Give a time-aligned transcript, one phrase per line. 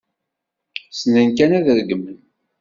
[0.91, 2.17] Ssnen kan ad regmen.